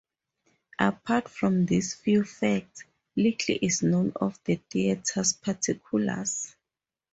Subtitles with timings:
[0.79, 6.55] Apart from these few facts, little is known of the theatre's particulars.